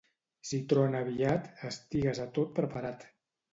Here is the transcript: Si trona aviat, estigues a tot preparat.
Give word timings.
Si 0.51 0.59
trona 0.73 1.01
aviat, 1.07 1.51
estigues 1.71 2.25
a 2.25 2.27
tot 2.41 2.59
preparat. 2.59 3.09